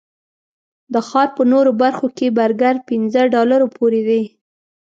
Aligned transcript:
د 0.93 0.95
ښار 1.07 1.29
په 1.37 1.43
نورو 1.51 1.71
برخو 1.81 2.07
کې 2.17 2.35
برګر 2.37 2.75
پنځه 2.89 3.21
ډالرو 3.33 3.67
پورې 3.77 4.01
دي. 4.09 4.23